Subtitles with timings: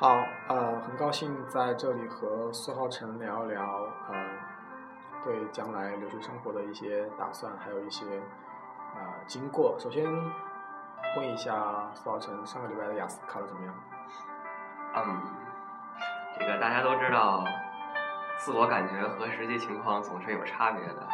[0.00, 3.62] 好，呃，很高兴在这里和苏浩辰聊一聊，
[4.08, 4.14] 呃，
[5.22, 8.06] 对将来留学生活的一些打算，还有一些
[8.94, 9.76] 呃经过。
[9.78, 10.10] 首先
[11.18, 11.52] 问一下
[11.92, 13.74] 苏浩辰，上个礼拜的雅思考的怎么样？
[14.96, 15.20] 嗯，
[16.38, 17.44] 这个大家都知道，
[18.38, 21.06] 自我感觉和实际情况总是有差别的。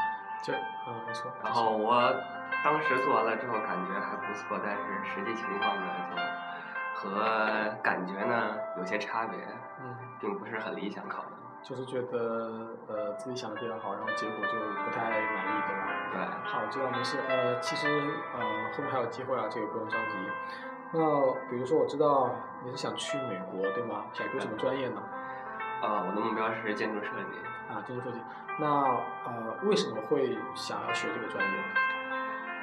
[0.45, 0.53] 这，
[0.87, 1.29] 嗯，没错。
[1.43, 2.15] 然后我
[2.63, 6.17] 当时做完了之后感觉还不错，但是实际情况呢就
[6.97, 9.39] 和感觉呢有些差别，
[9.81, 11.31] 嗯，并不是很理想考的。
[11.63, 14.53] 就是觉得呃自己想的比较好，然后结果就
[14.85, 15.87] 不太满意，对吧？
[16.13, 17.19] 对，好，知道没事。
[17.29, 17.89] 呃，其实
[18.35, 18.41] 呃
[18.73, 20.17] 后面还有机会啊，这个不用着急。
[20.93, 21.01] 那
[21.51, 22.31] 比如说我知道
[22.65, 24.05] 你是想去美国，对吗？
[24.13, 25.03] 想读什么专业呢？
[25.83, 27.39] 啊，我的目标是建筑设计。
[27.69, 28.21] 啊，建筑设计。
[28.59, 28.67] 那
[29.27, 31.59] 呃为什么会想要学这个专业？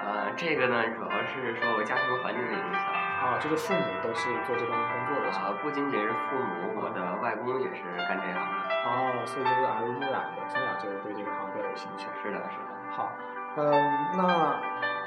[0.02, 2.93] 呃，这个呢主要是受我家庭环境的影响。
[3.24, 5.32] 啊，就是父母都是做这方面工作的。
[5.32, 8.76] 啊，不仅仅是父母，我的外公也是干这行的。
[8.84, 12.08] 哦，所以就是耳濡目染的，从小就对这个行比较有兴趣。
[12.22, 12.72] 是的，是的。
[12.92, 13.10] 好，
[13.56, 13.72] 嗯，
[14.18, 14.60] 那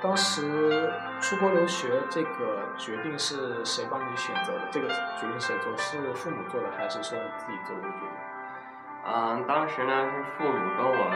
[0.03, 4.65] 当时出国留学这个决定是谁帮你选择的？
[4.71, 4.89] 这个
[5.21, 5.77] 决定谁做？
[5.77, 8.09] 是父母做的，还是说你自己做的决定？
[9.05, 11.13] 嗯，当时呢是父母跟我，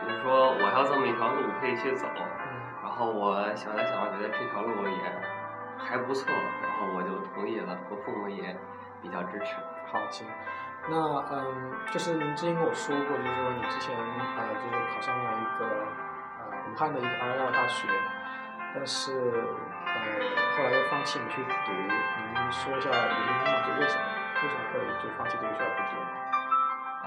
[0.00, 2.06] 就是说我还有这么一条路可以去走。
[2.14, 2.62] 嗯。
[2.80, 5.02] 然后我想来想，我觉得这条路也
[5.78, 8.54] 还不错，然后我就同意了，我父母也
[9.00, 9.56] 比较支持。
[9.90, 10.26] 好，行。
[10.90, 10.96] 那
[11.30, 15.66] 嗯，就是您之前跟我说过，就是说你之前呃，就是考上了一个
[16.38, 17.88] 呃武汉的一个二幺幺大学，
[18.74, 19.94] 但是呃
[20.56, 23.66] 后来又放弃你去读，您说一下原因吗？
[23.66, 24.04] 就为什么
[24.42, 25.92] 为什么会就放弃这个学校不读？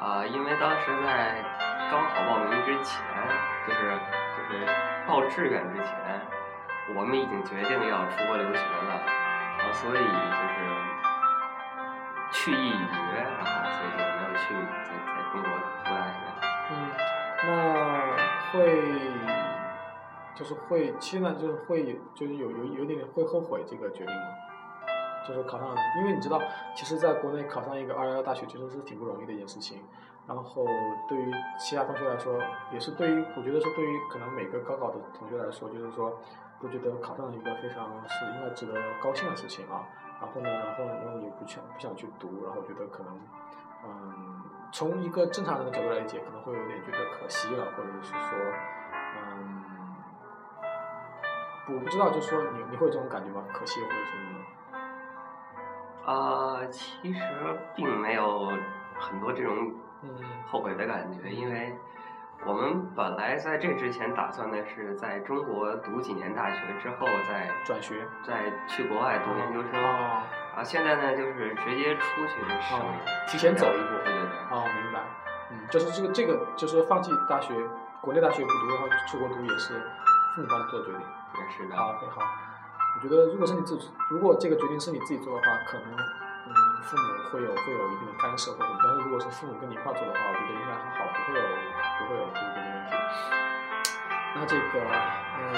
[0.02, 1.42] 啊，因为当时在
[1.90, 3.02] 高考报名之前，
[3.66, 3.98] 就是
[4.38, 4.66] 就是
[5.08, 6.22] 报志愿之前，
[6.96, 9.02] 我们已经决定要出国留学了，
[9.58, 10.58] 然后，所以就是
[12.32, 14.44] 去意已决，然后所以就没有去
[14.84, 16.18] 在在中国读大学。
[16.72, 16.74] 嗯，
[17.44, 17.50] 那
[18.52, 18.56] 会
[20.36, 24.22] 就是会现在就是会就是有有有点会后悔这个决定吗？
[25.28, 26.42] 就是考上，因为你知道，
[26.76, 29.84] 其实在国内考上一个二幺幺大学其实是挺不容易的一件事情。
[30.28, 30.66] 然后
[31.08, 32.40] 对于其他同学来说，
[32.72, 36.20] 也是对于我觉得是对于可能每个高考的同学来说，就是说
[36.62, 39.84] 都觉得考上了一个非常是应该值得高兴的事情啊。
[40.22, 43.20] 然后呢，然后然后也不想不想去读，然后觉得可能
[43.84, 48.38] 嗯，从一个正常人的角度来理解，可能会有点觉得可惜了，或者是说
[49.18, 49.64] 嗯，
[51.70, 53.44] 我不知道，就是说你你会有这种感觉吗？
[53.52, 54.16] 可惜或者什
[56.06, 56.14] 么？
[56.14, 57.22] 啊，其实
[57.76, 58.52] 并没有
[59.00, 59.74] 很多这种
[60.04, 60.10] 嗯
[60.46, 61.76] 后悔的感觉，因为
[62.44, 69.80] 我们本来在这之前打算的是在中国读几年大学之后再转学，再去国外读研究生。
[69.84, 70.24] 哦
[70.56, 72.94] 啊，现在呢就是直接出去省哦，
[73.28, 73.90] 提前走一步。
[74.04, 74.58] 对对对。
[74.58, 75.00] 哦，明白。
[75.52, 77.54] 嗯，就是这个这个，就是放弃大学，
[78.02, 79.76] 国内大学不读，然后出国读也是
[80.36, 81.02] 父母帮你做的决定。
[81.02, 81.76] 也是的。
[81.76, 82.22] 好，很好。
[82.96, 85.98] 我觉得如果是你自己，如果这个决定是你自己做的话，可能嗯
[86.82, 91.46] 父母会有会有一定的干涉或者，但是如果是父母跟你一块做的话，我觉得应该还好，不会有
[92.00, 92.92] 不会有这个问题。
[94.34, 94.64] 那这个
[95.38, 95.50] 嗯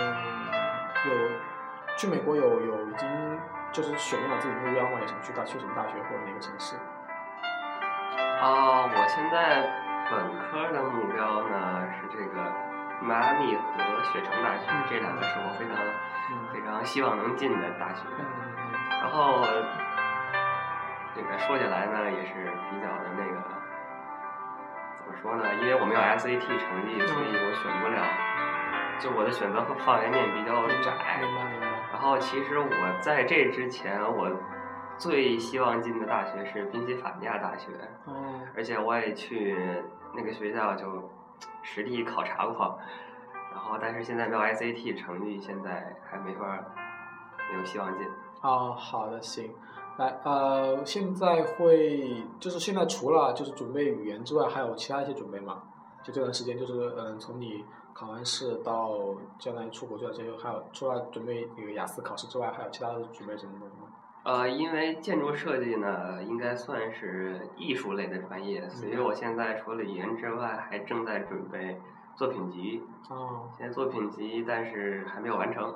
[1.05, 1.09] 有
[1.95, 3.07] 去美国有有已经
[3.71, 4.99] 就是选定了自己目标吗？
[4.99, 6.75] 有想去大去什么大学或者哪个城市？
[8.41, 9.63] 啊，我现在
[10.11, 12.41] 本科的目标呢是这个
[13.01, 15.77] 迈阿密和雪城大学，这两个是我非常
[16.51, 18.03] 非常希望能进的大学。
[19.01, 19.41] 然后
[21.15, 22.33] 这个说起来呢，也是
[22.69, 23.41] 比较的那个
[24.97, 25.53] 怎么说呢？
[25.61, 28.01] 因为我没有 SAT 成绩，所以我选不了。
[28.99, 31.19] 就我的选择和范围面比较窄。
[31.21, 31.67] 明白明白。
[31.91, 34.31] 然后其实我在这之前，我
[34.97, 37.71] 最希望进的大学是宾夕法尼亚大学。
[38.05, 38.39] 哦。
[38.55, 39.57] 而且我也去
[40.15, 41.11] 那个学校就
[41.61, 42.79] 实地考察过，
[43.51, 46.45] 然后但是现在没有 SAT 成绩，现在还没法
[47.51, 48.07] 没有希望进。
[48.41, 49.53] 哦，好的，行。
[49.97, 55.61] 来，呃，现在会就是现在除了就是准备语言之外，还有其他一些准备吗？
[56.03, 57.63] 就这段时间，就是嗯，从你
[57.93, 58.91] 考完试到
[59.37, 63.87] 将来出国这段时间，还有除了准备那个雅思考试之外，还有其他的准备什么东西吗？
[64.23, 71.79] 呃，因为建筑设计呢，应该算是艺术类的专业，所以我现在除了语言之外，还正在准备
[72.15, 72.81] 作品集。
[73.09, 73.49] 哦。
[73.57, 75.71] 现在作品集，但是还没有完成。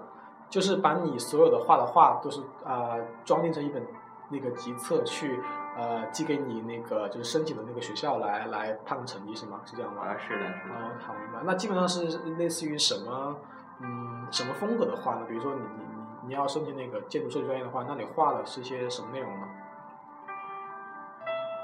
[0.49, 3.85] 就是把你所有的画的画都是啊、呃、装订成一本
[4.29, 5.39] 那个集册去
[5.77, 9.61] 呃寄给你那个就是申请的那个学校来来判个成绩是吗？
[9.65, 10.03] 是这样吗？
[10.03, 10.75] 啊，是的，是的。
[10.75, 11.39] 哦，好明白。
[11.43, 13.35] 那基本上是类似于什么
[13.81, 15.25] 嗯什么风格的画呢？
[15.27, 19.47] 比如说你你你你要申请那个建筑设计专业的话，那你画的是一些什么内容呢？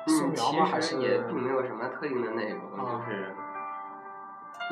[0.08, 0.66] 素描吗？
[0.66, 3.36] 还是也并没有什么特定的内容，就是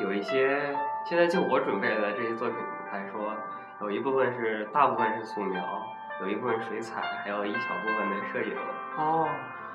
[0.00, 0.76] 有一些。
[1.04, 2.56] 现在就我准备的这些作品
[2.92, 3.34] 来说，
[3.80, 5.60] 有一部分是大部分是素描，
[6.22, 8.56] 有一部分水彩，还有一小部分的摄影。
[8.96, 9.28] 哦，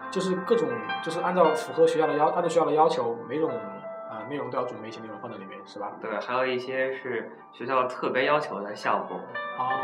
[0.10, 0.70] 就是各种，
[1.04, 5.92] 就是按照符合学校的要，按照学校的要求，每种啊内容都要准备一些内容放在里面，是吧？
[6.02, 9.20] 对，还有一些是学校特别要求的项目，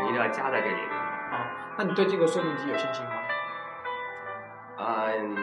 [0.04, 0.90] 一定要加在这里面。
[0.90, 1.46] 啊，
[1.76, 3.12] 那你对这个说明集有信心吗？
[4.78, 5.36] 嗯。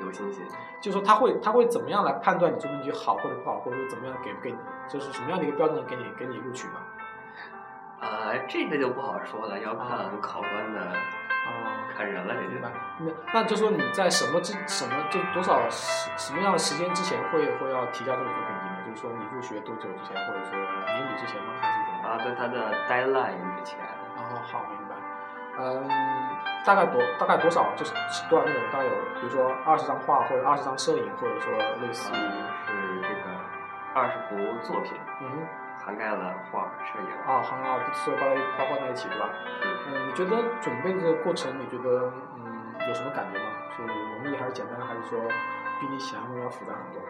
[0.00, 0.44] 有信心，
[0.80, 6.74] 就是说他会他会怎么样来判断你作品集好或者不好，或者说怎么样给不给你，就是什么样的一个标准给你给你录取呢？
[8.04, 12.60] 啊，这个就不好说了，要看考官的，啊，看人了，这就。
[12.60, 18.76] 那那就说你在什么之什么就多少时什么样的时间之前会会要提交这个作品集呢？
[18.86, 21.54] 就是说你入学多久之前，或者说年底之前吗？
[21.60, 22.08] 还是怎么？
[22.08, 23.80] 啊，对，他的 deadline 之前。
[24.16, 24.20] 哦，
[24.52, 24.94] 好，明白。
[25.56, 25.88] 嗯，
[26.64, 27.94] 大概多大概多少就是
[28.28, 28.62] 多少内容？
[28.70, 28.90] 大概有，
[29.20, 32.30] 比如说二十张画或者二十张摄影，或者说类似于
[32.66, 33.30] 是这个
[33.94, 35.46] 二十幅作品，嗯，
[35.84, 37.08] 涵盖了画、摄影。
[37.26, 39.28] 啊，涵盖所有包在包括在一起，对吧？
[39.86, 43.44] 嗯，你觉得准备这个过程，你觉得嗯有什么感觉吗？
[43.76, 45.20] 是容易还是简单，还是说
[45.80, 47.02] 比你想象中要复杂很多？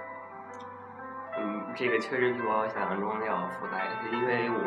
[1.38, 4.58] 嗯，这个确实比我想象中要复杂一些，因为我。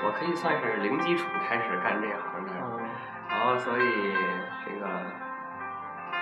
[0.00, 2.54] 我可以算是零基础开始干这行的，
[3.28, 4.14] 然后所以
[4.64, 4.86] 这个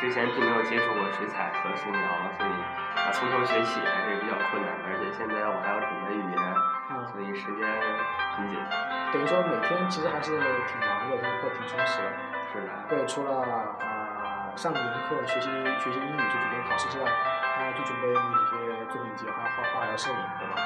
[0.01, 2.01] 之前并没有接触过水彩和素描，
[2.39, 2.51] 所以
[2.97, 4.89] 啊从头学起还是比较困难的。
[4.89, 6.55] 而且现在我还要准备语言，
[7.17, 7.65] 所以时间
[8.37, 8.61] 很紧。
[9.11, 12.13] 等于说每天其实还是挺忙的，就是挺充实的。
[12.53, 12.69] 是的。
[12.91, 15.49] 对，除了啊上语文课、学习
[15.81, 17.09] 学习英语、就准备考试之外，
[17.57, 18.21] 还要去准备那
[18.53, 20.61] 些作品集，还要画画、还要摄影，对吧？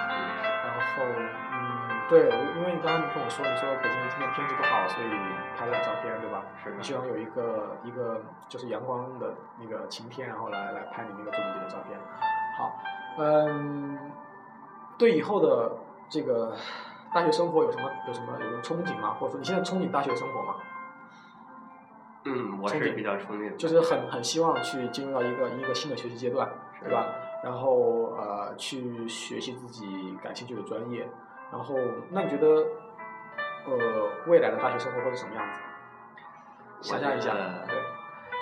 [0.67, 1.07] 然后
[1.53, 1.87] 嗯。
[2.11, 2.27] 对，
[2.59, 5.09] 因为你刚刚你跟我说，你说北京今天天气不好，所以
[5.57, 6.43] 拍不了照片，对吧？
[6.65, 6.75] 是。
[6.75, 11.97] 你希望有一个一个就是阳光的那个晴天，然后来来拍你那个作品集的照片。
[12.59, 12.83] 好，
[13.19, 14.11] 嗯，
[14.99, 15.71] 对以后的
[16.11, 16.55] 这个
[17.15, 19.15] 大学生活有什么有什么有什么憧憬吗？
[19.19, 20.57] 或者说你现在憧憬大学生活吗？
[22.25, 23.57] 嗯，我是比较憧憬。
[23.57, 26.47] 就是很很希望去进入到一个一个新的学习阶段，
[26.83, 27.07] 对吧？
[27.43, 31.09] 然后呃，去学习自己感兴趣的专业。
[31.51, 31.75] 然后，
[32.11, 32.47] 那你觉得，
[33.67, 35.61] 呃，未来的大学生活会是什么样子？
[36.83, 37.33] 想象一下，
[37.67, 37.77] 对，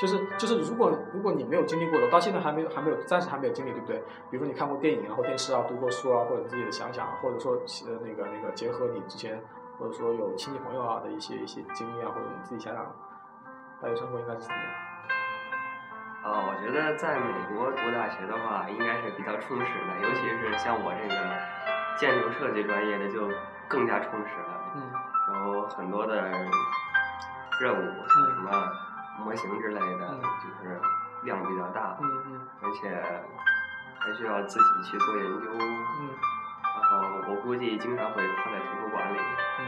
[0.00, 3.98] 就是就是，如果如果你没有经历过的，到现在还没有还没有暂时还没有经历，对不对？
[4.30, 9.42] 比如说你看过电影，然后电视啊，读过书啊，或者自己的想想，或者说呃那个那个结合你之前
[9.78, 12.84] 或者说有亲戚朋友啊的一些一些经历啊，或者你自己想想，
[13.82, 14.72] 大学生活应该是怎么样？
[16.22, 21.14] 啊，我觉得在美国读大学的话，应该是比较充实的，尤其是像我这个。
[21.98, 23.28] 建筑设计专业的就
[23.66, 24.82] 更加充实了，嗯，
[25.32, 26.14] 然后很多的
[27.60, 28.52] 任务，像什么
[29.18, 30.08] 模型之类的，
[30.40, 30.80] 就是
[31.22, 33.02] 量比较大，嗯嗯，而且
[33.98, 36.10] 还需要自己去做研究，嗯，
[36.62, 39.18] 然后我估计经常会泡在图书馆里，
[39.58, 39.62] 嗯，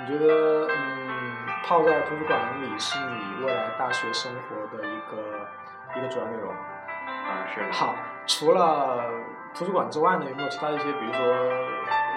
[0.00, 5.48] 你觉得嗯泡在图书馆里是你未来大学生活的一个
[5.96, 6.52] 一个主要内容？
[6.52, 7.72] 啊，是的。
[7.72, 7.94] 好，
[8.26, 9.10] 除了。
[9.54, 11.22] 图书馆之外呢，有没有其他一些，比如说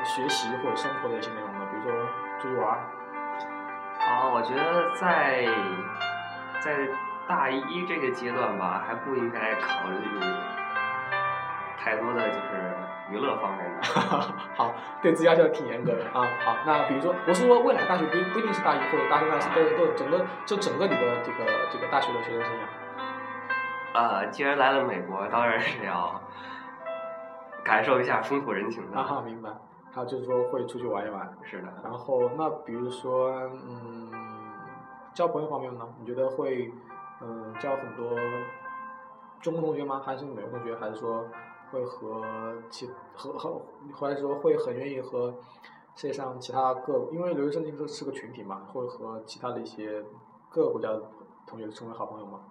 [0.06, 1.60] 学习或者生活的一些内容呢？
[1.70, 1.92] 比如说
[2.40, 2.80] 出去玩。
[4.00, 5.46] 啊，我觉得在
[6.66, 6.90] 在
[7.28, 9.98] 大一这个阶段吧，还不应该考虑
[11.78, 12.76] 太多的就是
[13.12, 13.84] 娱乐方面的。
[14.58, 16.28] 好，对自己要求挺严格的啊。
[16.44, 24.00] 好，那比如说，我是说未来大学不不一定是大一或者大三、大四，都都整个就整个你的这个这个大学的学生生涯。
[24.00, 26.20] 啊，既然来了美国，当然是要。
[27.64, 29.50] 感受一下风土人情的啊，明白。
[29.92, 31.68] 他就是说会出去玩一玩，是的。
[31.84, 34.12] 然后那比如说，嗯，
[35.16, 35.88] 交朋友方面呢？
[35.98, 36.70] 你觉得会
[37.22, 38.20] 嗯交很多
[39.40, 40.02] 中国同学吗？
[40.06, 40.76] 还是美国同学？
[40.76, 41.26] 还是说
[41.72, 42.22] 会和
[42.70, 43.62] 其和和
[43.94, 45.34] 或者说会很愿意和
[45.96, 50.04] 世界上其他各因为留学生其实是个群体嘛，会和其他的一些
[50.50, 51.02] 各个国家的
[51.48, 52.42] 同学成为好朋友吗？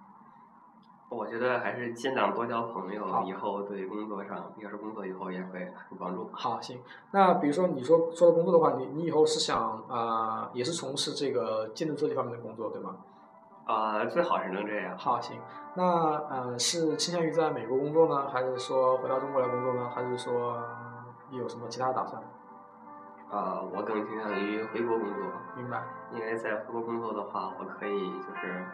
[1.07, 6.27] 我觉得还是尽量多交朋友，以后对工作上，要是工作以后也会有帮助。
[6.33, 6.81] 好，行。
[7.11, 12.97] 那比如说你说说到工作的话，你你以后是想啊，也是从事这个建筑设计方面的工作，对吗？
[13.65, 14.97] 啊，最好是能这样。
[14.97, 15.39] 好，行。
[15.75, 15.83] 那
[16.29, 20.59] 呃，是倾向于在美国工作呢，还是说回到中国来工作呢，还是说
[21.29, 22.21] 有什么其他的打算？
[23.29, 25.23] 啊，我更倾向于回国工作。
[25.55, 25.83] 明白。
[26.11, 28.65] 因为在回国工作的话，我可以就是。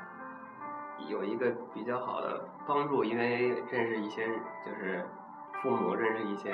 [1.07, 4.27] 有一个比较好的帮助，因为认识一些
[4.65, 5.05] 就是
[5.61, 6.51] 父母，认识一些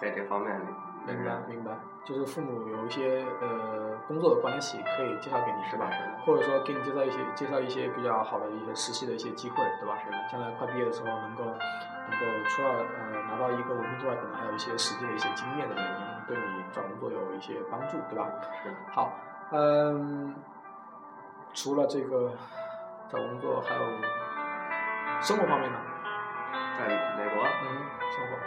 [0.00, 0.60] 在这方面
[1.06, 1.72] 明白明白，
[2.04, 5.90] 就是父母有一些呃工作的关系可以介绍给你是吧？
[6.26, 9.96] 或者说给你介绍一些介绍一些比较好的一些实习的一些机会，对吧？
[10.04, 10.16] 是的。
[10.30, 15.84] 将来快毕业的时候能够能够除了呃拿到一个文凭之外，可能还有一些实际的一些经验的，能
[16.26, 18.28] 对你找工作有一些帮助，对吧？
[18.62, 18.70] 是。
[18.92, 19.12] 好，
[19.52, 20.34] 嗯，
[21.54, 22.32] 除了这个
[23.10, 23.80] 找工作，还有
[25.20, 25.78] 生活方面呢？
[26.78, 26.86] 在
[27.16, 27.42] 美国。
[27.42, 27.66] 嗯，
[28.10, 28.38] 生活。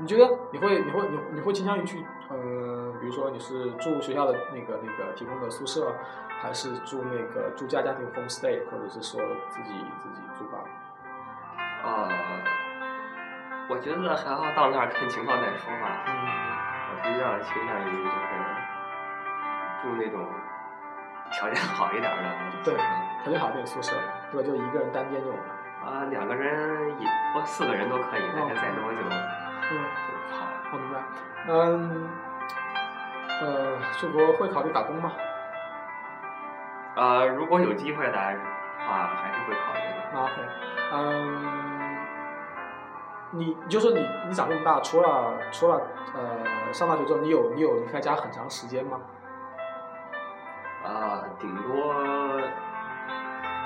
[0.00, 5.92] 你觉得你会你会你你会倾向于去嗯，比如说你是住学校的那个那个提供的宿舍，
[6.40, 10.60] 还是住那个住家家庭 homestay，或者是说自己自己租房？
[11.84, 12.08] 呃，
[13.68, 16.04] 我觉得还要到那儿看情况再说吧。
[16.06, 16.12] 嗯。
[16.90, 18.16] 我比较倾向于就是
[19.82, 20.26] 住那种
[21.30, 22.22] 条件好一点的。
[22.64, 22.74] 对，
[23.22, 23.96] 条件好一点宿舍，
[24.32, 24.46] 对吧？
[24.46, 25.42] 就一个人单间这种的。
[25.78, 28.98] 啊，两个人也或四个人都可以，但是再多就。
[29.70, 29.84] 嗯，
[30.32, 31.00] 好，我明白。
[31.48, 32.08] 嗯，
[33.40, 35.12] 呃，出国会考虑打工吗？
[36.96, 38.18] 呃，如果有机会的
[38.86, 40.20] 话，还是会考虑的。
[40.20, 40.32] OK，
[40.92, 41.96] 嗯，
[43.30, 45.80] 你就说你你长这么大，除了除了
[46.14, 48.98] 呃上大学之后，你有你有离开家很长时间吗？
[51.28, 51.92] 啊，顶多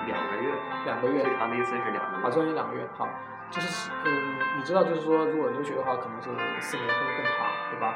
[0.07, 0.53] 两个月。
[0.85, 1.23] 两个月。
[1.23, 2.25] 最长的一次是两个月。
[2.27, 3.09] 啊，最长两个月，好。
[3.51, 7.95] 就是嗯，你知道，就是说，如果留学的话，可能是四年甚至更长，对吧？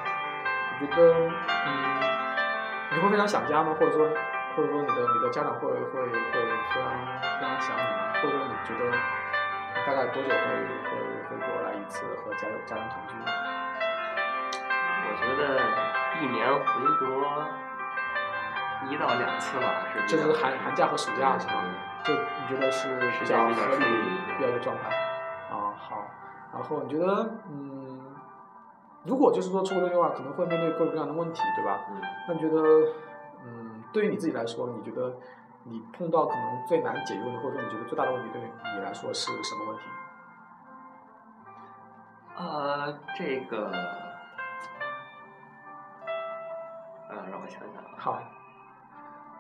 [0.79, 1.01] 我觉得，
[1.67, 1.71] 嗯，
[2.93, 3.75] 你会非常想家吗？
[3.81, 4.07] 或者说，
[4.55, 6.21] 或者说你的你的家长会会会非
[6.77, 6.93] 常
[7.41, 8.13] 非常想你吗？
[8.21, 8.93] 或者说你觉得
[9.87, 10.37] 大概多久会
[10.85, 10.93] 会
[11.25, 13.17] 会过来一次和家家人团聚？
[15.09, 15.41] 我觉得
[16.21, 17.09] 一年回国
[18.89, 20.07] 一到两次吧，是。
[20.07, 21.65] 就是寒寒假和暑假是吗？
[22.05, 23.85] 就你觉得是比较合理
[24.37, 24.89] 比较的状态
[25.51, 25.75] 啊？
[25.77, 26.05] 好，
[26.53, 28.15] 然后你觉得，嗯，
[29.05, 31.81] 如果就是说出国留学的话，可能会面对各种各样的问题，对吧？
[31.91, 32.01] 嗯。
[32.29, 32.63] 那你觉得，
[33.45, 35.17] 嗯，对于你自己来说，你觉得
[35.65, 38.45] 你碰到可能最难解决的，或者说你觉得最大的问题，对于
[38.77, 39.83] 你来说是什么问题？
[42.37, 43.73] 呃，这个，
[47.09, 47.91] 呃，让我想想啊。
[47.99, 48.23] 好。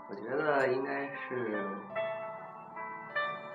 [0.09, 1.61] 我觉得应该是。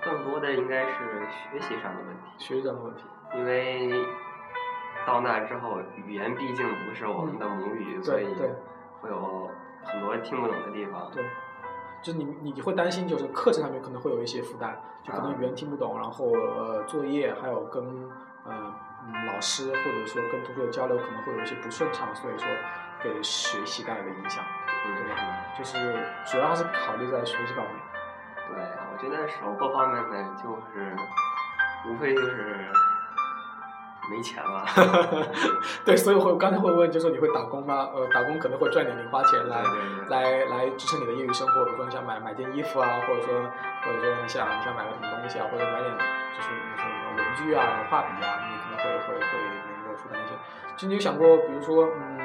[0.03, 3.03] 更多的应该是学习上的问题，学习上的问题，
[3.36, 4.03] 因为
[5.05, 8.25] 到那之后，语言毕竟不是我们的母语，所以
[9.00, 9.48] 会有
[9.84, 11.08] 很多听不懂的地方。
[11.13, 11.24] 对，
[12.01, 18.10] 就你你会担心，就是课程上面可能会有一些负担，就可能语言听不懂，然后呃作业还有跟
[18.48, 18.74] 嗯
[19.27, 22.48] 老师或者说跟同学的交流可能会有一些不顺畅，所以说
[23.03, 24.43] 给学习带来的影响，
[24.83, 25.15] 对？
[25.57, 25.77] 就是
[26.25, 27.75] 主要还是考虑在学习方面。
[28.50, 28.57] 对，
[28.91, 30.95] 我觉得生活方面呢，就是
[31.88, 32.67] 无非就是
[34.09, 34.65] 没钱了。
[35.85, 37.89] 对，所以我刚才会问，就说你会打工吗？
[37.93, 39.61] 呃，打工可能会赚点零花钱来
[40.09, 43.41] 来来支撑你的业余生活，比如说你想买买件衣服啊，或者说
[43.83, 45.91] 或者说你想你想买个什么东西啊，或者买点
[46.35, 49.23] 就是什么文具啊、画笔啊，你可能会会会
[49.77, 50.33] 能够负担一些。
[50.75, 52.20] 其实你有想过，比如说，嗯嗯，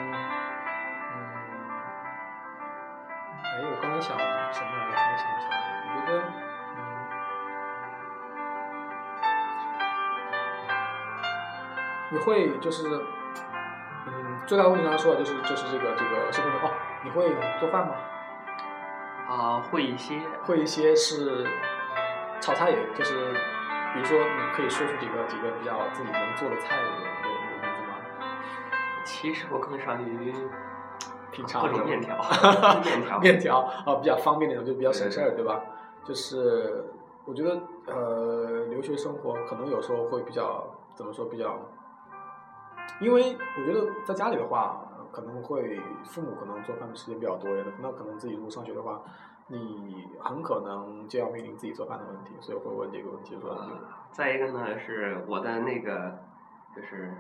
[12.11, 12.89] 你会就是，
[14.07, 16.73] 嗯，最大的问题刚才说的就是就是这个这个生活的话，
[17.05, 17.95] 你会做饭吗？
[19.29, 21.47] 啊，会一些，会一些是
[22.41, 23.33] 炒菜，也就是，
[23.93, 27.95] 比如说你可以说出几个几个比较自己能做的菜，有有有名字吗？
[29.05, 30.33] 其实我更善于。
[31.33, 32.17] 品尝各种面条，
[32.83, 35.61] 面条，面条啊，比较方便那种，就比较省事儿，对吧？
[36.03, 36.83] 就是
[37.27, 41.59] 我觉得，呃，留学生活可能有时候会比较怎么说比较，
[43.01, 49.03] 因为我觉得在家里的话，可能会父母可能做饭的时间比较多一点，那可能自己如果上学的话，
[49.49, 53.57] 你很可能就要面临自己做饭的问题，所以会问这个问题说。
[54.13, 56.19] 再一个呢，是我的那个
[56.75, 57.15] 就是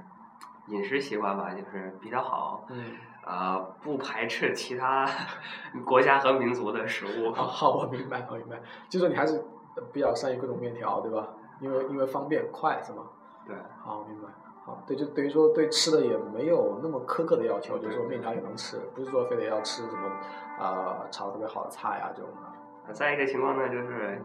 [0.68, 2.66] 饮食习惯吧，就是比较好。
[2.70, 2.96] 嗯。
[3.26, 5.04] 啊，不排斥其他
[5.84, 7.32] 国家和民族的食物。
[7.32, 8.60] 好，我明白，我明白。
[8.88, 9.44] 就说你还是
[9.92, 11.26] 比较善于各种面条，对吧？
[11.58, 13.02] 因为因为方便快，是吗？
[13.44, 13.56] 对。
[13.82, 14.28] 好，明白。
[14.66, 20.10] 好，对，就等于说对吃的也没有那么苛刻的要求，就是说面条也能吃，不是说非得要吃什么
[20.58, 22.92] 啊炒特别好的菜啊这种的。
[22.92, 24.20] 再一个情况呢，就是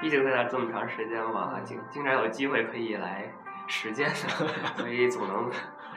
[0.00, 3.32] 毕竟在那这么长时间嘛，经经常有机会可以来
[3.68, 4.10] 实践，
[4.76, 5.48] 所以总能。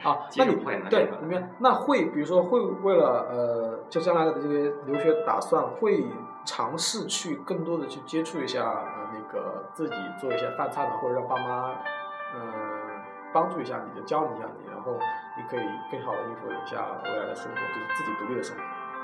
[0.02, 0.56] 啊，那你
[0.90, 1.50] 对，你们？
[1.60, 6.04] 那会，比如说会为了呃，就将来的这些留学打算，会
[6.44, 11.70] 尝试去更多的去接触一下呃那个自己做一些饭菜的，或者让爸妈
[12.34, 12.42] 嗯
[13.32, 14.98] 帮助一下你，就教你一下你，然后
[15.36, 18.62] 你可以更好的应付一下未来的生活，就是自己独立的生活。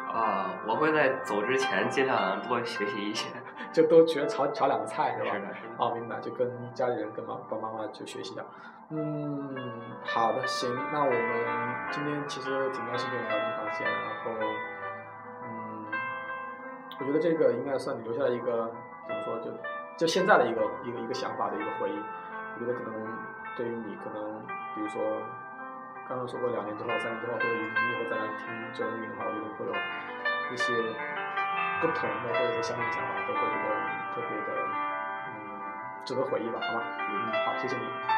[0.08, 3.28] 啊，我会在走之前尽量多学习一些，
[3.73, 5.35] 就多学炒炒两个菜，是吧？
[5.35, 5.75] 是的，是的。
[5.76, 8.42] 哦，明白，就跟家里人、跟妈爸妈妈就学习一下。
[8.90, 9.54] 嗯，
[10.02, 14.30] 好的，行，那我们今天其实挺高兴跟你聊这么长时间，然后，
[15.44, 15.85] 嗯，
[17.00, 18.73] 我觉得这个应该算你留下了一个
[19.06, 19.50] 怎么说，就
[19.99, 22.02] 就现在的一个一个一个想法的一个回忆。
[22.54, 22.94] 我觉得可能
[23.59, 24.47] 对于你，可能
[24.77, 25.03] 比如说
[26.09, 29.73] 刚刚说过两年之后、三年之后，或者你以后再来听这个音乐的话，我觉得会有
[30.55, 30.73] 一些
[31.81, 33.75] 不同的或者是相同的想法，都会觉得
[34.15, 34.62] 特别的
[35.27, 35.35] 嗯
[36.05, 36.83] 值得回忆吧，好吗？
[37.11, 38.18] 嗯，好，谢谢你。